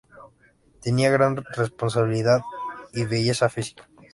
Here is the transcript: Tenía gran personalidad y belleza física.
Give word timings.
Tenía 0.81 1.11
gran 1.11 1.43
personalidad 1.75 2.41
y 2.91 3.05
belleza 3.05 3.49
física. 3.49 3.87